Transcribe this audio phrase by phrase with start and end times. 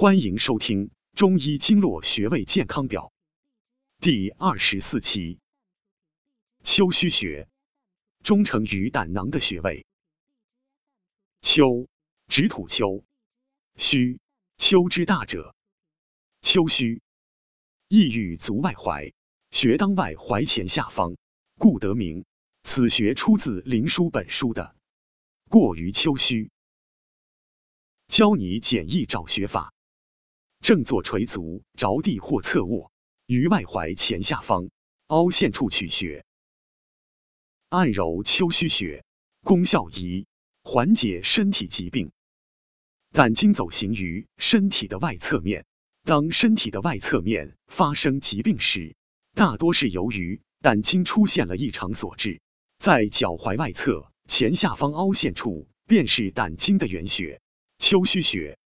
[0.00, 3.12] 欢迎收听《中医经络穴位健康表》
[4.00, 5.40] 第二十四期。
[6.62, 7.48] 丘虚穴，
[8.22, 9.86] 中承于胆囊的穴位。
[11.40, 11.88] 丘，
[12.28, 13.02] 指土丘；
[13.74, 14.20] 虚，
[14.56, 15.56] 丘之大者。
[16.42, 17.02] 丘虚，
[17.88, 19.14] 意欲足外踝，
[19.50, 21.16] 穴当外踝前下方，
[21.58, 22.24] 故得名。
[22.62, 24.76] 此穴出自《灵枢·本书》的。
[25.48, 26.52] 过于丘虚，
[28.06, 29.74] 教你简易找穴法。
[30.68, 32.92] 正坐垂足，着地或侧卧，
[33.24, 34.68] 于外踝前下方
[35.06, 36.26] 凹陷处取穴，
[37.70, 39.02] 按揉丘虚穴，
[39.42, 40.26] 功效一：
[40.62, 42.12] 缓解身体疾病。
[43.12, 45.64] 胆经走行于身体的外侧面，
[46.04, 48.94] 当身体的外侧面发生疾病时，
[49.32, 52.42] 大多是由于胆经出现了异常所致。
[52.78, 57.40] 在脚踝外侧前下方凹陷处，便是胆经的原穴——
[57.80, 58.58] 丘虚穴。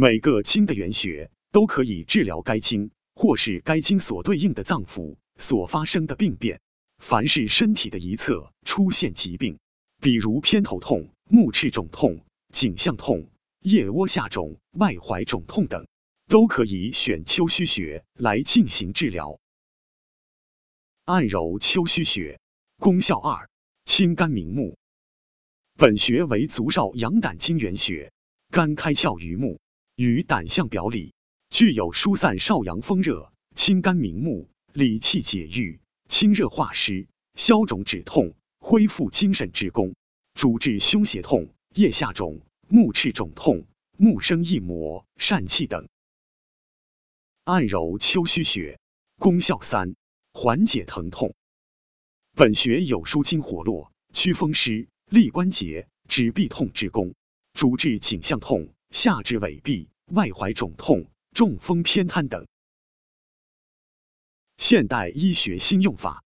[0.00, 6.60] 每个经的原穴都可以治疗该经或是该经所对应的脏腑所发生的病变。
[6.98, 9.58] 凡是身体的一侧出现疾病，
[10.00, 15.88] 比如偏头痛、目赤肿痛、颈项痛、腋窝下肿、外踝肿痛等，
[16.28, 19.40] 都可以选丘虚穴来进行治疗。
[21.06, 22.38] 按揉丘虚穴，
[22.76, 23.50] 功效二：
[23.84, 24.78] 清肝明目。
[25.76, 28.12] 本穴为足少阳胆经原穴，
[28.52, 29.58] 肝开窍于目。
[29.98, 31.12] 与胆相表里，
[31.50, 39.96] 具有疏散少阳风热、清肝明目、理气解郁、清热化湿、消肿止痛、恢复精神之功，
[40.34, 45.88] 主治胸胁痛、腋下肿、目赤肿痛、目生翳膜、疝气等。
[47.42, 48.78] 按揉丘虚穴，
[49.18, 49.96] 功效三：
[50.32, 51.34] 缓解疼痛。
[52.36, 57.16] 本穴有舒筋活络、祛风湿、利关节、止痹痛之功，
[57.52, 58.72] 主治颈项痛。
[58.90, 62.46] 下肢痿痹、外踝肿痛、中风偏瘫等。
[64.56, 66.24] 现代医学新用法。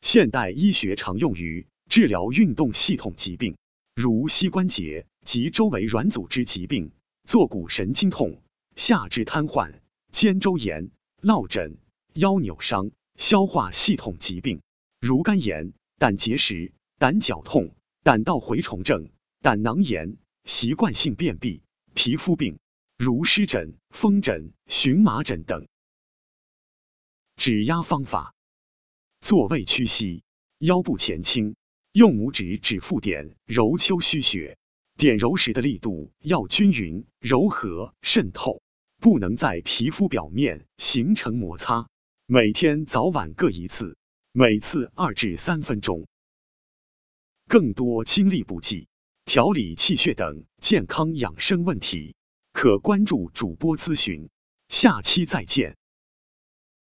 [0.00, 3.56] 现代医学常用于治疗运动系统疾病，
[3.94, 6.92] 如膝关节及周围软组织疾病、
[7.24, 8.42] 坐骨神经痛、
[8.76, 9.80] 下肢瘫痪、
[10.12, 10.90] 肩周炎、
[11.20, 11.78] 落枕、
[12.12, 14.60] 腰扭伤、消化系统疾病，
[15.00, 21.62] 如肝炎、胆结石、胆绞痛、胆道蛔虫症、胆囊炎、习惯性便秘。
[22.00, 22.60] 皮肤病，
[22.96, 25.66] 如湿疹、风疹、荨麻疹等。
[27.34, 28.36] 指压方法：
[29.18, 30.22] 坐位屈膝，
[30.58, 31.56] 腰部前倾，
[31.90, 33.34] 用拇指指腹点。
[33.46, 34.56] 揉丘虚穴，
[34.96, 36.12] 点揉时的力度。
[36.20, 38.62] 要均匀、柔和、渗透，
[39.00, 40.68] 不能在皮肤表面。
[40.76, 41.88] 形成摩擦。
[42.26, 43.98] 每天早晚各一次，
[44.30, 46.06] 每次二至三分钟。
[47.48, 48.86] 更多精力补剂。
[49.28, 52.14] 调理气血等健康养生问题，
[52.54, 54.30] 可关注主播咨询。
[54.68, 55.77] 下期再见。